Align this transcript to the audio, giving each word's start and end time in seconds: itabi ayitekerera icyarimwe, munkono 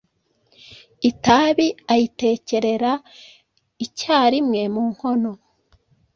itabi 1.09 1.67
ayitekerera 1.93 2.91
icyarimwe, 3.85 4.61
munkono 4.73 5.31